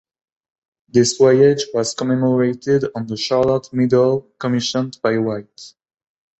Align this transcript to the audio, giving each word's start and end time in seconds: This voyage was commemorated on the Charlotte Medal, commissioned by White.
This 0.89 1.15
voyage 1.15 1.65
was 1.75 1.93
commemorated 1.93 2.85
on 2.95 3.05
the 3.05 3.15
Charlotte 3.15 3.71
Medal, 3.71 4.21
commissioned 4.39 4.97
by 5.03 5.19
White. 5.19 5.75